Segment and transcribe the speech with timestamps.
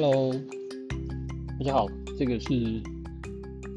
[0.00, 0.32] Hello，
[1.58, 2.80] 大家好，这个是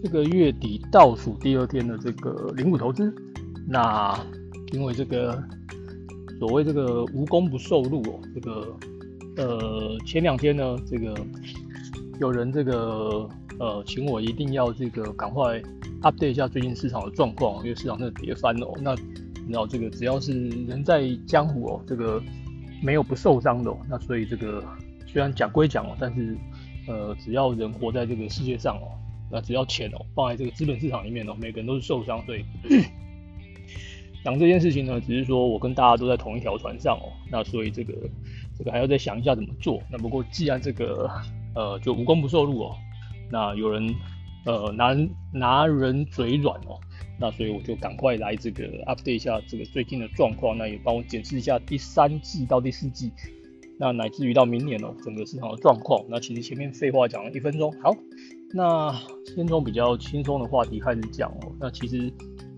[0.03, 3.12] 这个月底倒数第二天的这个零股投资。
[3.67, 4.15] 那
[4.71, 5.44] 因为这个
[6.37, 8.78] 所谓这个无功不受禄哦，这个
[9.37, 11.12] 呃前两天呢，这个
[12.19, 13.28] 有人这个
[13.60, 15.60] 呃请我一定要这个赶快
[16.03, 18.72] update 一下最近市场的状况，因为市场真的跌翻了。
[18.80, 18.95] 那
[19.49, 22.22] 然后这个只要是人在江湖哦，这个
[22.84, 23.72] 没有不受伤的。
[23.72, 24.63] 哦那所以这个。
[25.08, 26.38] 虽然讲归讲哦，但是，
[26.88, 28.98] 呃，只要人活在这个世界上哦，
[29.30, 32.26] 那只要钱哦放在这个资本市场里面哦，每个人都是受伤。
[32.26, 32.46] 所以
[34.23, 37.94] 讲这件事情呢，只是说我跟大家都在同一条船上哦，那所以这个
[38.58, 39.82] 这个还要再想一下怎么做。
[39.92, 41.09] 那不过既然这个
[41.56, 42.76] 呃就无功不受禄哦，
[43.30, 43.94] 那有人
[44.45, 44.95] 呃拿
[45.34, 46.80] 拿人嘴软哦，
[47.20, 53.12] 那所以我就赶快来这个 update 一下这个最近的状况，那也帮我检视一下第三季到第四季。
[53.81, 56.06] 那乃至于到明年哦，整个市场的状况。
[56.08, 57.92] 那其实前面废话讲了一分钟，好，
[58.53, 58.94] 那
[59.33, 61.52] 先从比较轻松的话题开始讲哦。
[61.59, 62.14] 那其实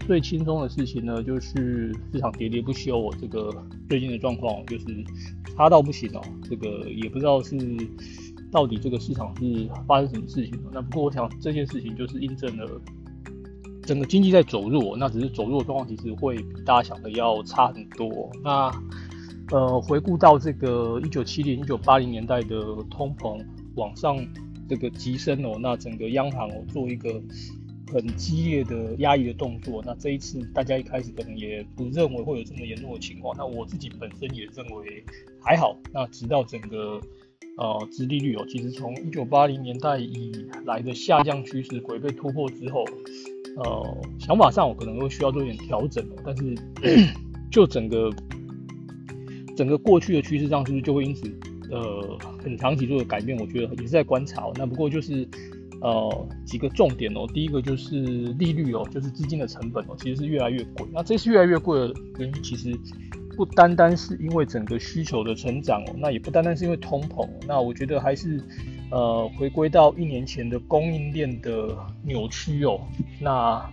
[0.05, 3.15] 最轻松的事情呢，就是市场喋喋不休哦。
[3.21, 3.49] 这个
[3.87, 4.85] 最近的状况就是
[5.55, 6.21] 差到不行哦。
[6.43, 7.57] 这个也不知道是
[8.51, 10.71] 到底这个市场是发生什么事情了。
[10.73, 12.69] 那不过我想这件事情就是印证了
[13.83, 18.29] 整个经济在走弱，那只是走弱的状况其实会比大家想的要差很多。
[18.43, 18.69] 那
[19.51, 23.39] 呃，回顾到这个一九七零、一九八零年代的通膨
[23.75, 24.17] 往上
[24.69, 27.21] 这个急升哦，那整个央行哦做一个
[27.91, 29.83] 很激烈的压抑的动作。
[29.85, 35.03] 那这一次大家一开始可能也不认为会有这么严重的情况，那我自己本身也认为
[35.41, 35.77] 还好。
[35.91, 36.99] 那直到整个
[37.57, 40.31] 呃，殖利率哦，其实从一九八零年代以
[40.65, 42.85] 来的下降趋势轨被突破之后，
[43.57, 46.55] 呃，想法上我可能会需要做一点调整哦，但是
[47.51, 48.09] 就整个。
[49.55, 51.31] 整个过去的趋势上是不是就会因此
[51.71, 53.37] 呃很长期做的改变？
[53.39, 54.47] 我觉得也是在观察。
[54.55, 55.27] 那不过就是
[55.81, 57.95] 呃几个重点哦，第一个就是
[58.39, 60.87] 利率哦，就是资金的成本哦，其实是越来越贵。
[60.91, 62.73] 那这次越来越贵的原因，其实
[63.35, 67.27] 不单单是因为整个需求的成长哦，那也不单单是因为通膨。
[67.47, 68.41] 那我觉得还是
[68.91, 72.79] 呃回归到一年前的供应链的扭曲哦。
[73.19, 73.63] 那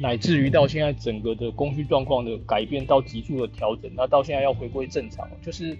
[0.00, 5.76] 乃至于到现在整个的供需状况的改变到急速的调整，那到现在要回归正常，就是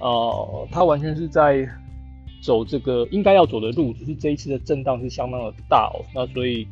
[0.00, 1.68] 呃，它完全是在
[2.42, 6.00] 走这个应该要走的路，只是这一次的震荡是相当的大哦。
[6.14, 6.66] 那所以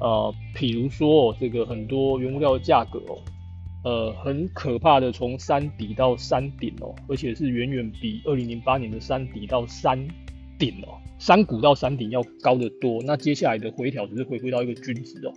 [0.00, 3.18] 呃，譬如说哦，这个很多原物料的价格哦，
[3.84, 9.96] 呃，很可怕的从山底到山顶哦，而且是远远比二零零八年的山底到山
[10.58, 13.00] 顶哦，山谷到山顶要高得多。
[13.04, 15.32] 那接下来的回调只是回归到一个均值哦。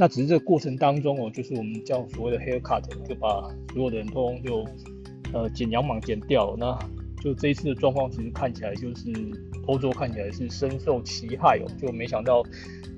[0.00, 3.42] 那只是这个过程当中哦，就是我们叫所谓的 haircut，就把
[3.72, 4.64] 所有的人通就
[5.32, 6.56] 呃剪羊毛剪掉了。
[6.56, 6.78] 那
[7.20, 9.12] 就这一次的状况，其实看起来就是
[9.66, 11.66] 欧洲看起来是深受其害哦。
[11.76, 12.44] 就没想到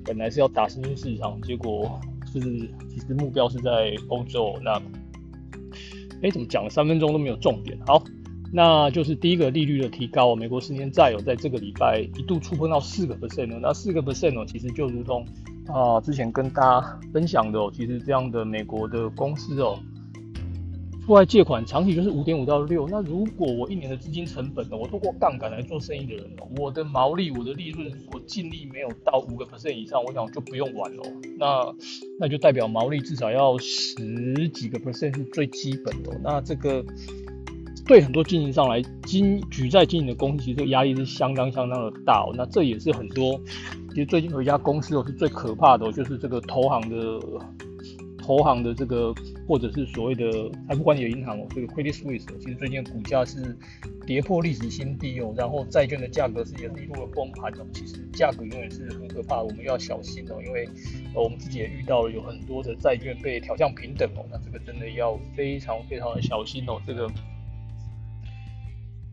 [0.05, 1.99] 本来是要打新兴市场，结果
[2.31, 2.39] 是
[2.87, 4.53] 其实目标是在欧洲。
[4.63, 4.79] 那
[6.21, 7.75] 哎，怎么讲了三分钟都没有重点？
[7.87, 8.03] 好，
[8.53, 13.59] 那就是第一个利率的提高，美国十年债有在这个礼拜一度触碰到四个 percent 哦。
[13.59, 15.25] 那四个 percent 哦，其实就如同
[15.73, 19.79] 啊，之前跟大家分享的哦，其实这样的美国的公司哦，
[21.05, 22.87] 出来借款长期就是五点五到六。
[22.87, 31.03] 那如果我一年的资金成本呢，我透过杠杆来做生意的人哦，我的毛利、我的利润，我净利没有到五个 percent 以上，我想就不用玩了。
[31.37, 31.73] 那
[32.19, 36.19] 那就代表毛利至少要十几个 percent 是最基本的。
[36.23, 36.85] 那这个
[37.85, 42.33] 对很多经营上来经举债经营的公司，其实这个压力是相当相当的大哦。
[42.35, 43.39] 那这也是很多。
[43.89, 47.19] 其实最近有一家公司哦，是最可怕的，就是这个投行的
[48.17, 49.13] 投行的这个，
[49.47, 50.31] 或者是所谓的
[50.67, 53.57] 财富管理的银行哦，这个 Credit Suisse，其实最近股价是
[54.05, 57.65] 跌破历史新低哦，然后债券的价格是也是一路的崩盘哦。
[57.73, 60.69] 其实价格永远是很可怕，我们要小心哦，因为
[61.13, 67.09] 我们自己也遇到了有很多的债券被调降平等哦，那这个真的要非常非常的小心哦，这个。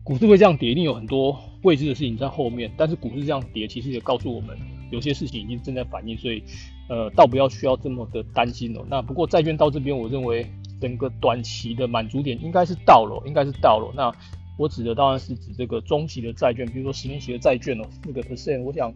[0.09, 2.71] 股市会这样跌，一定有很多未知的事情在后面。
[2.75, 4.57] 但是股市这样跌，其实也告诉我们，
[4.89, 6.41] 有些事情已经正在反应，所以，
[6.89, 8.83] 呃，倒不要需要这么的担心哦。
[8.89, 10.47] 那不过债券到这边，我认为
[10.81, 13.93] 整个短期的满足点应该是到了，应该是到了。
[13.95, 14.11] 那
[14.57, 18.63] 我指的当然是指这个中期的债券，比如说十年期的债券哦，四个 percent。
[18.63, 18.91] 我想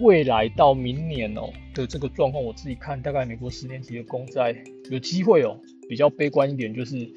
[0.00, 4.54] 未来到明年哦的这个状况，我自己看大概美国十年期的公债
[4.90, 7.10] 有机会哦，比较悲观一点就是。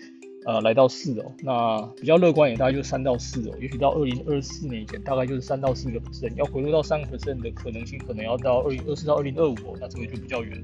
[0.44, 10.64] 呃，来到四哦，那比较乐观也大概就三到四哦，也许到二零二四年以前，大概就是三到四个 percent，要回落到三个 percent 的可能性，可能要到二零二四到二零二五哦，那这个就比较远。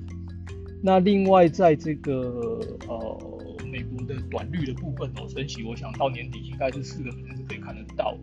[0.81, 3.39] 那另外在这个呃
[3.71, 8.17] 美国的短率的部分哦，升息，我想到年底应该是四个 percent 是可以看得到。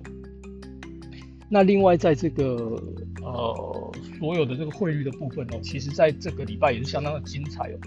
[1.49, 2.83] 那另外在这个
[3.23, 7.79] 呃所有的这个汇率的部分哦，其实在这个礼拜也是相当的精彩哦。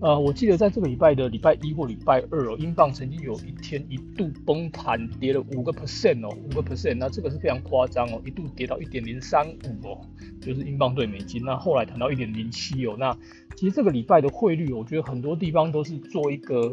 [0.00, 10.00] 呃，我记得在这个礼拜的礼拜一或礼拜二哦，英镑曾经有一天一度崩盘，跌了五个 percent 哦，五个 percent，那这个是非常夸张哦，一度跌到一点零三五哦，
[10.40, 11.42] 就是英镑对美金。
[11.44, 13.12] 那后来谈到一点零七哦，那
[13.56, 16.72] 其实这个礼拜的汇率，我觉得很多地方都是做一个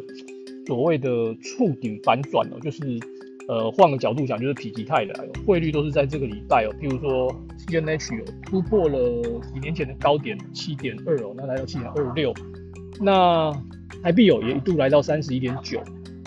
[0.68, 1.10] 所谓的
[1.42, 3.00] 触顶反转哦，就是
[3.48, 12.32] 呃换个角度讲，就是否极泰来，汇率都是在这个礼拜哦，譬如说 C N H 有突破了几年前的高点七点二哦，那来到七点二六。
[13.02, 13.52] 那
[14.04, 15.82] 台币哦也一度来到三十一点九，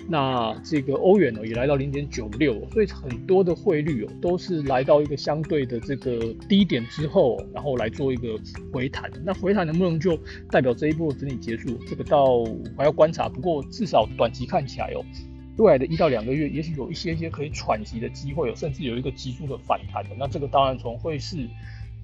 [0.08, 8.38] 那这个欧元哦也来到零点九六，所以很多的汇率哦都是来到一个相对的这个低点之后，然后来做一个
[8.72, 9.10] 回弹。
[9.24, 10.18] 那回弹能不能就
[10.50, 11.78] 代表这一波整理结束？
[11.86, 12.44] 这个倒
[12.76, 13.28] 还要观察。
[13.28, 15.04] 不过至少短期看起来哦，
[15.58, 20.10] 未来的一到两个月，也许有一些些可以喘息的机会哦，甚至有一个急速的反弹的。
[20.18, 21.48] 那这个当然从汇市。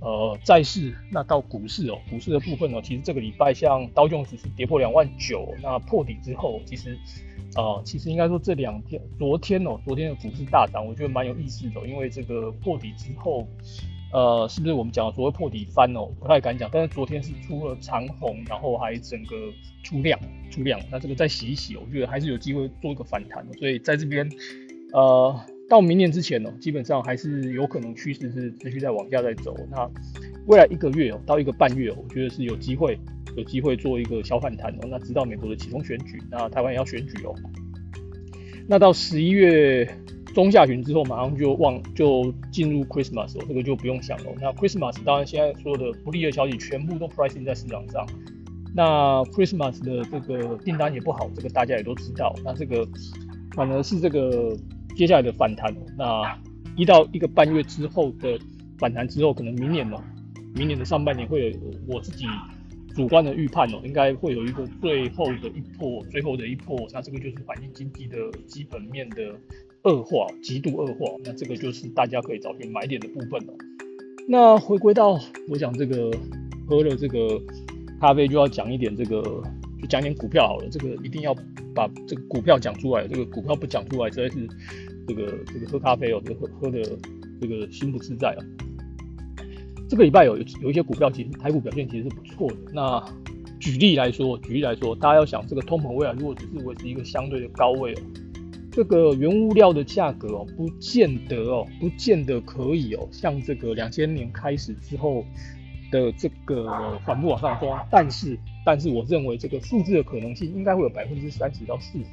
[0.05, 6.99] 呃，债市那到股市哦，股市的部分哦，其实这个礼拜像刀琼斯是跌破两万九，那破底之后，其实
[7.57, 13.49] 呃，其实应该说这两天，昨天哦，昨天的股市大涨，我觉得蛮有意思的，因为这个破底之后，
[14.13, 19.35] 呃，是不是我们讲所谓破底翻哦，不太敢讲，但是昨天是出了长红，然后还整个
[19.83, 20.21] 出量
[20.51, 24.31] 出量，那这个再洗一洗，我觉得还是有机会做一个反弹，所以在这边
[24.93, 25.35] 呃。
[25.69, 29.57] 到明年之前呢，基本上还是有可能趋势是持续在往下在走。
[29.71, 29.91] 那
[30.47, 32.99] 未来一个月哦，到一个半月哦，我觉得是有机会，
[33.35, 34.89] 有机会做一个小反弹哦。
[34.91, 37.35] 那直到美国的启动选举，那台湾也要选举哦。
[38.69, 39.89] 那到十一月
[40.35, 44.33] 中下旬之后，马上就往就进入 Christmas 哦，这个就不用想了。
[44.41, 48.07] 那 Christmas 当然现在所有的不利的消息全部都 pricing 在市场上。
[48.75, 52.35] 那 Christmas 的这个订单也不好，这个大家也都知道。
[52.45, 52.87] 那这个
[53.53, 54.55] 反而是这个。
[54.95, 56.39] 接下来的反弹，那
[56.77, 58.39] 一到一个半月之后的
[58.79, 60.03] 反弹之后，可能明年哦，
[60.55, 62.27] 明年的上半年会有我自己
[62.95, 69.35] 主观的预判哦，应该会有一个最后的一波，最后的一波，那这个就是反映经济的基本面的
[69.83, 73.55] 恶化，极度恶化，那这个就是大家可以找寻买点的部分了。
[74.29, 75.19] 那回归到
[75.49, 76.11] 我讲这个
[76.67, 77.41] 喝了这个
[78.01, 79.43] 咖啡就要讲一点这个，
[79.87, 81.35] 讲点股票好了，这个一定要
[81.75, 84.49] 把这个股票讲出来，这个股票不讲出来实在是。
[85.07, 86.83] 这个这个喝咖啡哦，这个喝喝的
[87.39, 88.41] 这个心不自在啊。
[89.87, 92.57] 这个礼拜有有一些股票，其实台股表现其实是不错的。
[92.73, 93.05] 那
[93.61, 98.01] 举例来说，举例来说，大家要想这个通膨未来如果只是维持一个相对的高位哦，
[98.73, 105.23] 这个原物料的价格哦，不见得哦，不见得可以哦，像这个两千年开始之后
[105.93, 107.69] 的这个缓步往上升。
[107.91, 112.05] 但是，但是我认为这个复制的可能性应该会有百分之三十到四十。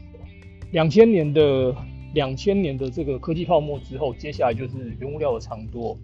[0.72, 1.76] 两千年的。
[2.14, 5.98] 两千年的这个科技泡沫之后，接下来就是原物料的长多。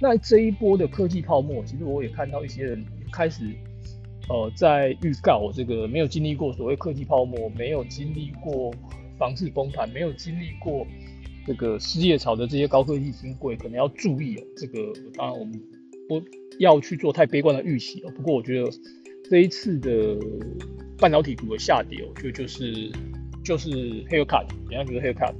[0.00, 2.82] 那这一波的科技泡沫，其实我也看到一些人
[3.12, 3.44] 开始，
[4.30, 8.72] 呃，在预告这个没有经历过所谓科技泡沫，没有经历过
[9.18, 10.86] 房市崩盘，没有经历过
[11.46, 14.42] 这个失业潮的这些高科技新贵，可能要注意哦。
[14.56, 14.80] 这个
[15.12, 15.60] 当然我们
[16.08, 16.22] 不
[16.58, 18.10] 要去做太悲观的预期哦。
[18.16, 18.70] 不过我觉得
[19.30, 20.18] 这一次的
[20.98, 22.90] 半导体股的下跌，哦，就就是
[23.44, 25.32] 就是黑 a 卡，怎样就是黑 a 卡。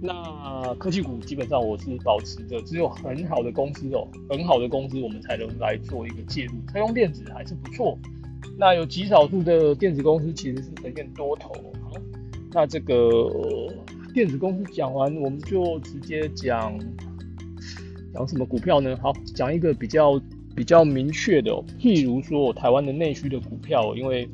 [0.00, 6.52] 那科技股基本上我是保持着，只有很好的公司哦，很好的公司我们才能来做一个介入。
[6.72, 7.98] 车用电子还是不错，
[8.56, 11.52] 那有极少数的电子公司其实是呈现多头。
[11.82, 11.90] 好，
[12.52, 12.94] 那这个
[14.14, 16.78] 电子公司讲完，我们就直接讲
[18.14, 18.96] 讲什么股票呢？
[19.02, 20.12] 好，讲一个比较
[20.54, 24.28] 比较明确的，譬如说台湾的内需的股票，因为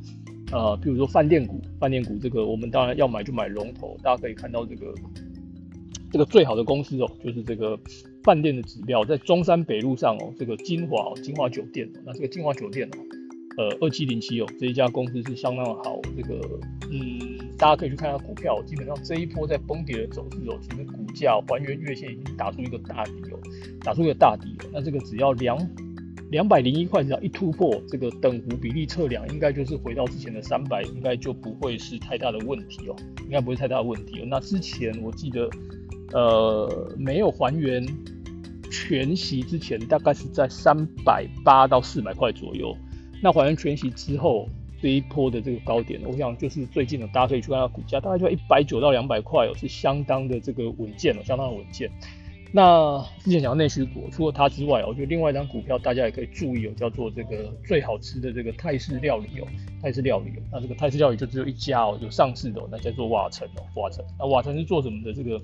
[0.52, 4.94] 呃，譬如说饭店股，饭店股这个我们当然要买就买龙头，大家可以看到这个。
[6.12, 7.78] 这个最好的公司哦，就是这个
[8.22, 12.98] 饭店的指标，在中山北路上哦，这个金华金华酒店哦，那这个金华酒店哦，
[13.58, 16.40] 呃，二七零七哦，这一家公司是相当的好，这个
[16.90, 23.38] 嗯，大家可以去看下股票，基本上这一波在崩跌的走势哦，其实股价还原月线已经打出一个大底哦，
[23.82, 25.58] 打出一个大底哦，那这个只要两
[26.30, 34.24] 两百零一块只要一突破这个等幅比例测量，应该就是回到之前的三百，应该就不会是太大的问题哦，应该不会太大的问题哦。
[34.28, 35.48] 那之前我记得。
[36.12, 37.84] 呃，没有还原
[38.70, 42.72] 全息之前，大概是在三百八到四百块左右。
[43.20, 44.48] 那还原全息之后，
[44.80, 51.90] 这一波的这个高点，我想就是最近的，大家可以去看它股价，大概就一百九到两百块哦，是相当的这个稳健了，相当的稳健。
[52.56, 59.46] 那之前讲到内需股，除了它之外，我觉得另外一张股票大家也可以注意哦，叫做这个最好吃的这个泰式料理哦，
[59.82, 60.42] 泰式料理哦。
[60.50, 64.02] 那这个泰式料理就只有一家哦，就上市的，那叫做瓦城哦，瓦城。
[64.18, 65.12] 那瓦城是做什么的？
[65.12, 65.38] 这个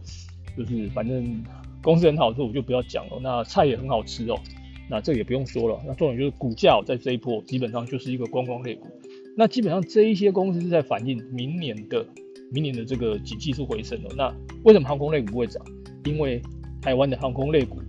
[0.56, 1.44] 就是反正
[1.82, 3.20] 公司很好，做我就不要讲了。
[3.20, 4.40] 那菜也很好吃哦，
[4.88, 5.78] 那这也不用说了。
[5.86, 8.88] 那重点就是股价在这一波基本上就是一个观光类股。
[9.36, 12.06] 那基本上这一些公司是在反映明年的
[12.50, 14.08] 明年的这个景气是回升的。
[14.16, 15.62] 那为什么航空类股不会涨？
[16.04, 16.40] 因为
[16.82, 17.80] 台湾的航空类股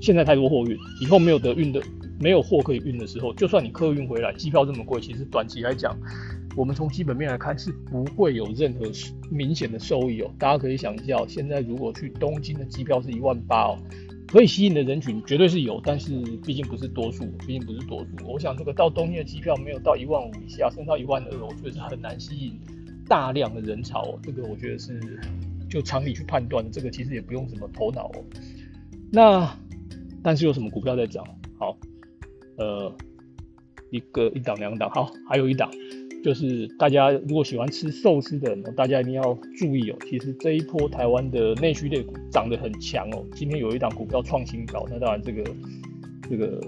[0.00, 1.80] 现在太多货运，以后没有得运的，
[2.18, 5.96] 没有货可以运的时候，就算你客运回来，机票这么贵，其实短期来讲，
[6.56, 8.90] 我们从基本面来看是不会有任何
[9.30, 10.30] 明显的收益哦。
[10.38, 13.78] 大家可以想一下，现在如果去东京的机票是一万八哦。
[14.28, 18.26] 可以吸引的人群绝对是有，但是毕竟不是多数，毕竟不是多数。
[18.26, 22.58] 我想这个到东京的机票没有到一万五以下，升到一万二，我觉得是很难吸引
[23.06, 24.18] 大量的人潮。
[24.22, 24.98] 这个我觉得是
[25.72, 28.24] 就常理去判断的，这个其实也不用什么头脑哦。
[29.10, 29.56] 那
[30.22, 31.24] 但是有什么股票在涨？
[31.58, 31.78] 好，
[32.58, 32.94] 呃，
[33.90, 35.70] 一个一档两档，好，还有一档。
[36.22, 39.96] 就是大家如果喜欢吃寿司的，大家一定要注意哦。
[40.08, 43.24] 其实这一波台湾的内需类股涨得很强哦。
[43.34, 45.42] 今天有一档股票创新高，那当然这个
[46.28, 46.60] 这个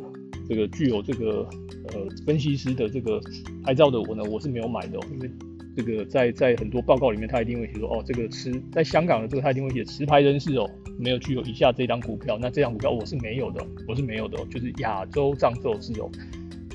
[0.49, 1.49] 这个具有这个
[1.93, 3.21] 呃分析师的这个
[3.63, 5.31] 拍照的我呢，我是没有买的，因为
[5.77, 16.11] 这个在在很多报告里面他一定会写说哦，这个持在香港的这个他一定会写持牌人士哦，没有具有以下这张股票，那这张股票我是没有的，我是没有的，就是亚洲藏寿司哦。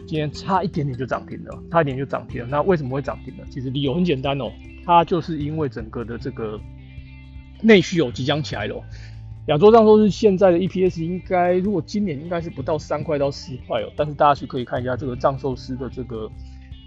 [0.08, 2.48] 今天差一点点就涨停了，差一点就涨停了。
[2.50, 3.44] 那为什么会涨停呢？
[3.50, 4.51] 其实理由很简单哦，
[4.84, 6.60] 它就是因为整个的这个
[7.62, 8.84] 内需有即将起来了。
[9.50, 13.91] 亚洲上说是现在的 EPS 应该，如果今年应该是不到三块到四块哦。
[13.96, 16.29] 但是大家去可以看一下这个藏寿司的这个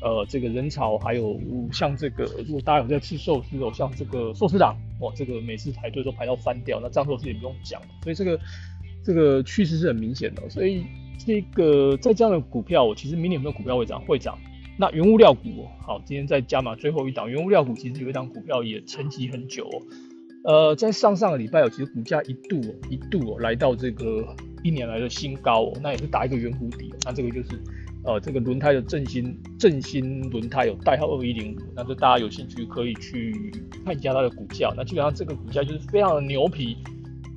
[0.03, 1.41] 呃这个人潮，还有
[1.73, 6.81] 像这个如果大家有在吃寿司哦，像这个寿司党哇，这个每次排队都排到翻掉。
[6.83, 8.39] 那藏寿司也不用讲，所以这个
[9.05, 10.85] 这个趋势是很明显的，所以。
[11.25, 14.03] 这个在这样的股票，我其实明年有没有股票会涨？
[14.07, 14.37] 会涨。
[14.77, 19.71] 那原物料股，好，今天再加码最后一档原物料股，其实有一档股票也沉寂很久。
[20.43, 26.93] 呃，在上上个礼拜哦，其实股价一度一度哦来到这个一年来的新高哦，那也是打一个圆弧底。
[27.05, 27.51] 那这个就是
[28.05, 33.53] 呃这个轮胎的振兴振兴轮胎有代号二一零五，那这大家有兴趣可以去
[33.85, 34.73] 看一下它的股价。
[34.77, 36.77] 那基本上这个股价就是非常的牛皮。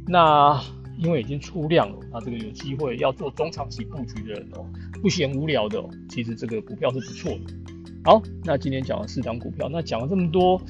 [0.08, 0.62] 那
[0.98, 4.66] 因为已经出量了，那这个有机会要做中长期布局的人哦，
[5.02, 7.54] 不嫌无聊的哦，其实这个股票是不错的。
[8.04, 10.62] 好，那今天讲了四档股票，那讲了这么多，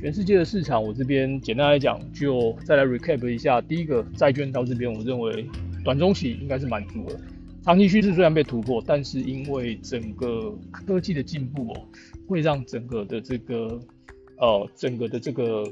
[0.00, 3.60] 全世界的市场，我这边简单来讲，就再来 recap 一下。
[3.60, 5.46] 第一个债券到这边，我认为
[5.84, 7.20] 短中期应该是满足了，
[7.64, 11.88] 长期趋势虽然被突破，但是因为整个科技的进步哦，
[12.28, 13.80] 会让整个的这个
[14.36, 15.64] 呃整个的这个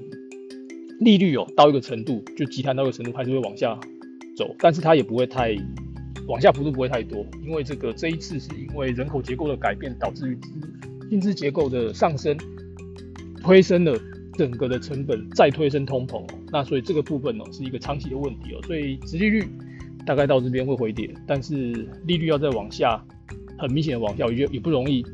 [1.01, 3.79] 利率哦到一个程度，就集团到一个程度，还是会往下。
[4.35, 5.55] 走，但是它也不会太
[6.27, 10.39] 往下幅度不会太多，因为这个这一次是因为人口结构的改变导致于
[11.11, 12.35] 薪资结构的上升，
[13.43, 13.95] 推升了
[14.39, 19.45] 整个的成本，再推升通膨哦，那所以这个部分呢是一个长期的问题哦，所以殖利率
[20.07, 23.03] 大概到这边会回跌，但是利率要再往下，
[23.59, 25.05] 很明显的往下，也也不容易，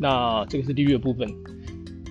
[0.00, 1.28] 那这个是利率的部分。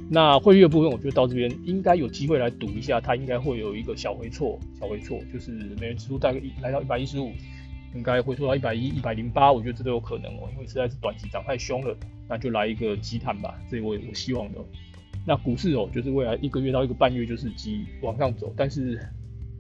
[0.10, 5.52] 那汇率的部分，我觉得到这边应该有机会来赌一下，它应该会有一个小回错，小回错就是
[5.82, 7.32] 美元指数大概一来到一百一十五，
[7.94, 11.94] 应该会错到一百一、一百零八，我觉得这都有可能哦，因为实在是短期涨太凶了，
[12.30, 14.60] 那就来一个急弹吧，这我我希望的。
[15.26, 18.98] 那股市哦，就是未来一个月到一个半月就是急往上走，但是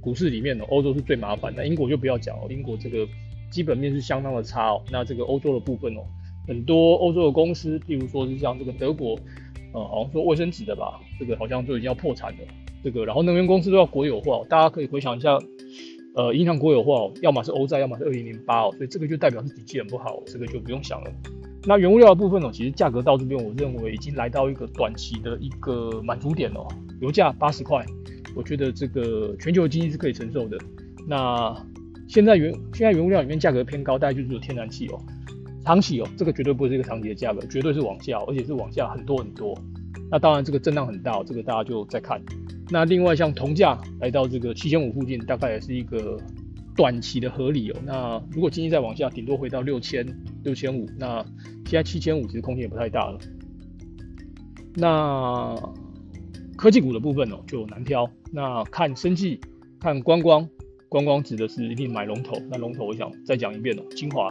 [0.02, 3.08] 股市里面呢，欧洲是最麻烦的，英国就不要讲哦，英国这个
[3.52, 6.02] 基本面是相当的差哦，那这个欧洲的部分哦，
[6.48, 9.18] 很多欧洲的公司，譬如说是像这个德国。
[9.74, 12.38] 呃，好像说卫生纸的吧，这个好像就已经要破产了。
[12.82, 15.38] 这个，然后能源公司都要国有化，大家可以回想一下，
[16.16, 21.12] 呃，银行国有化哦，要么是欧债，要么是二零零八哦，所以这个就代表是底气很不好，这个就不用想了。
[21.66, 26.66] 那原物料的部分呢，其实价格到这边，我认为已经来到一个短期的一个满足点了。
[27.02, 27.86] 油价八十块，
[28.38, 30.58] 我觉得这个全球经济是可以承受的。
[31.08, 31.54] 那
[32.08, 35.02] 现在原现在原物料里面价格偏高，大概就是天然气哦。
[35.66, 39.54] 长期哦，这个绝对不是一个长期的价格，绝对是往下，而且是往下很多很多。
[40.10, 42.22] 那当然这个震荡很大，这个大家就再看。
[42.70, 46.18] 那另外像铜价来到这个七千五附近，大概也是一个
[46.74, 47.76] 短期的合理哦。
[47.84, 50.06] 那如果经济再往下，顶多回到六千
[50.44, 51.22] 六千五，那
[51.66, 53.20] 现在七千五其实空间也不太大了。
[54.74, 55.54] 那
[56.58, 59.40] 科技股的部分哦就难挑，那看生技，
[59.80, 60.50] 看观光，
[60.90, 62.36] 观光指的是一定买龙头。
[62.50, 64.28] 那龙头我想再讲一遍哦，精华。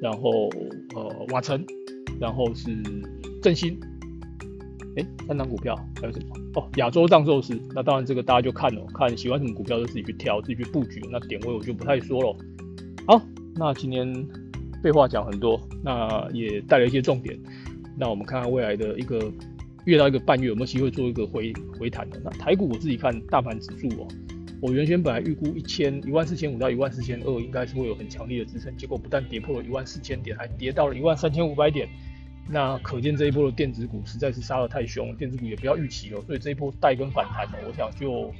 [0.00, 0.48] 然后
[0.96, 1.64] 呃瓦城，
[2.18, 2.70] 然后是
[3.40, 3.78] 振兴，
[4.96, 6.34] 哎三档股票还有什么？
[6.54, 11.00] 哦亚洲藏寿司，那当然这个大家就看了，看喜欢什么股票就自己去挑，自己去布局。
[11.10, 12.36] 那点位我就不太说了。
[13.06, 13.20] 好，
[13.54, 14.12] 那今天
[14.82, 17.38] 废话讲很多，那也带了一些重点。
[17.96, 19.32] 那我们看看未来的一个
[19.84, 22.20] 月到一个半月有没有机会做一个回回弹的。
[22.24, 24.08] 那台股我自己看大盘指数哦，
[24.60, 31.88] 我原先本来预估一千一万四千五到一万四千二应该是会有很强烈的支撑，结果不但跌破了一万四千点，还跌到了一万三千五百点。
[32.48, 36.22] 那可见这一波的电子股实在是杀得太凶，电子股也不要预期哦。
[36.26, 38.32] 所以这一波带跟反弹呢，我想就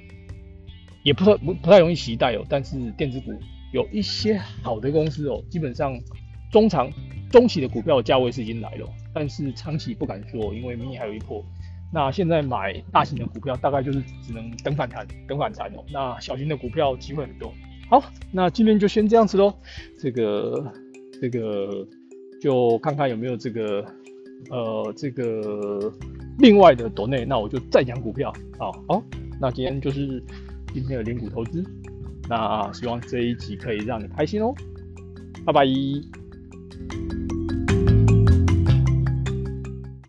[1.05, 2.45] 也不太不不太容易期待哦。
[2.49, 3.33] 但是电子股
[3.73, 5.99] 有一些好的公司哦，基本上
[6.51, 6.91] 中长
[7.31, 11.45] 中期的股票价位是已经来了，但是长期不敢说，因为明年还有一波。
[11.95, 15.85] 那现在买大型的股票，大概就是只能等反弹，等反弹哦。
[15.92, 17.52] 那小型的股票机会很多。
[17.90, 19.54] 好，那今天就先这样子喽。
[20.00, 20.73] 这个
[21.21, 21.87] 这个
[22.40, 23.85] 就看看有没有这个
[24.49, 25.92] 呃这个
[26.38, 28.33] 另外的朵内，那我就再讲股票。
[28.59, 29.02] 好，好，
[29.38, 30.23] 那今天就是
[30.73, 31.62] 今天的零股投资。
[32.26, 34.54] 那希望这一集可以让你开心哦。
[35.45, 35.66] 拜拜。